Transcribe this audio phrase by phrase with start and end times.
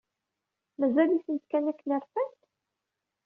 [0.79, 2.41] Mazal-itent kan akken rfant?